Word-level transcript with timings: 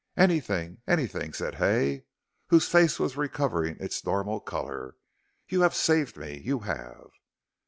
"Anything 0.17 0.81
anything," 0.87 1.31
said 1.31 1.53
Hay, 1.61 2.05
whose 2.47 2.67
face 2.67 2.97
was 2.99 3.15
recovering 3.15 3.77
its 3.79 4.03
normal 4.03 4.39
color. 4.39 4.95
"You 5.47 5.61
have 5.61 5.75
saved 5.75 6.17
me 6.17 6.39
you 6.39 6.61
have." 6.61 7.11